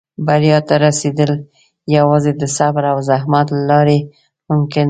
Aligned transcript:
•بریا 0.27 0.57
ته 0.67 0.75
رسېدل 0.85 1.31
یوازې 1.97 2.31
د 2.41 2.43
صبر 2.57 2.83
او 2.91 2.97
زحمت 3.09 3.47
له 3.55 3.61
لارې 3.71 3.97
ممکن 4.49 4.77
دي. 4.77 4.79